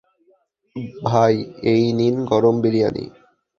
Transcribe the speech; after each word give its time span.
ভাই, 1.03 1.35
এই 1.63 1.83
নিন 1.93 2.15
গরম 2.25 2.55
বিরিয়ানি। 2.61 3.05